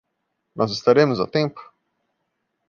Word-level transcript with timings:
Nós 0.57 0.71
estaremos 0.71 1.19
a 1.19 1.27
tempo? 1.27 1.61